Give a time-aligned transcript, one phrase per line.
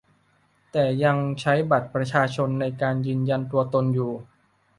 [0.71, 4.11] แต่ยังใช้บัตรประชาชนในการยืนยันตัวตนอยู่